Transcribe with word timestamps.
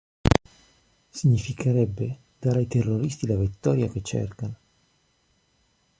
Significherebbe 1.11 2.19
dare 2.39 2.57
ai 2.57 2.67
terroristi 2.67 3.27
la 3.27 3.35
vittoria 3.37 3.87
che 3.87 4.01
cercano. 4.01 4.59